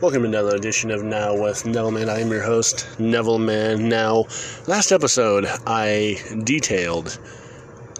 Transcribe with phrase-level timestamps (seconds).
[0.00, 2.08] Welcome to another edition of Now with Neville Man.
[2.08, 3.90] I am your host, Neville Man.
[3.90, 4.24] Now,
[4.66, 7.18] last episode, I detailed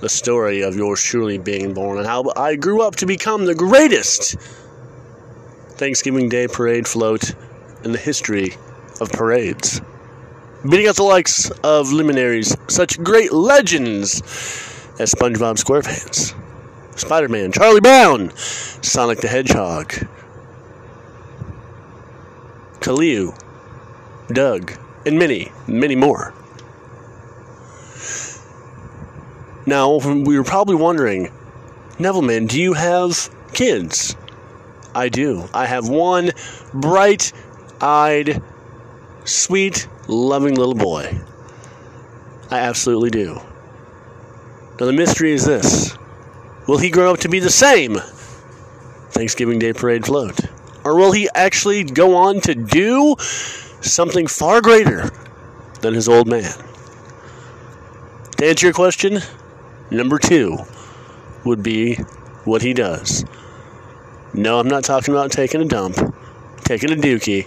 [0.01, 3.55] the story of yours truly being born and how I grew up to become the
[3.55, 4.37] greatest
[5.73, 7.35] Thanksgiving Day parade float
[7.85, 8.55] in the history
[8.99, 9.83] of parades.
[10.63, 14.23] Beating out the likes of luminaries, such great legends
[14.99, 16.35] as SpongeBob SquarePants,
[16.99, 19.93] Spider Man, Charlie Brown, Sonic the Hedgehog.
[22.81, 23.33] Caillou,
[24.33, 24.73] Doug,
[25.05, 26.35] and many, many more.
[29.67, 31.31] Now, we were probably wondering,
[31.99, 34.17] Nevilleman, do you have kids?
[34.95, 35.49] I do.
[35.55, 36.31] I have one
[36.73, 37.33] bright
[37.81, 38.43] eyed,
[39.25, 41.21] sweet, loving little boy.
[42.51, 43.41] I absolutely do.
[44.81, 45.97] Now, the mystery is this
[46.67, 47.99] Will he grow up to be the same
[49.11, 50.41] Thanksgiving Day Parade float?
[50.91, 55.09] Or will he actually go on to do something far greater
[55.83, 56.53] than his old man?
[58.39, 59.21] To answer your question,
[59.93, 60.59] number two
[61.45, 61.95] would be
[62.45, 63.25] what he does.
[64.35, 65.95] No, I'm not talking about taking a dump,
[66.65, 67.47] taking a dookie,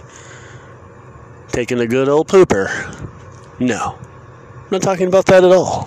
[1.52, 2.70] taking a good old pooper.
[3.60, 3.98] No,
[4.54, 5.86] I'm not talking about that at all.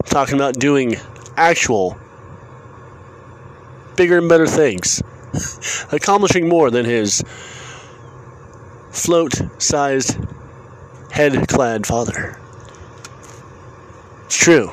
[0.00, 0.96] I'm talking about doing
[1.36, 1.98] actual,
[3.94, 5.02] bigger and better things
[5.92, 7.22] accomplishing more than his
[8.90, 10.18] float sized,
[11.10, 12.38] head clad father.
[14.26, 14.70] It's true.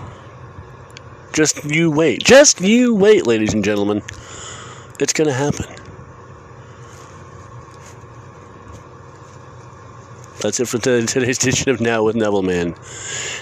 [1.34, 2.24] Just you wait.
[2.24, 4.02] Just you wait, ladies and gentlemen.
[5.00, 5.68] It's going to happen.
[10.42, 12.76] That's it for today's edition of Now with Neville Man.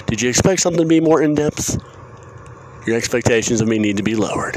[0.08, 1.81] Did you expect something to be more in depth?
[2.88, 4.56] Your expectations of me need to be lowered.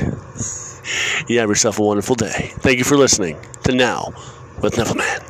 [1.29, 2.53] You have yourself a wonderful day.
[2.59, 4.13] Thank you for listening to Now
[4.61, 5.30] with Nevilleman.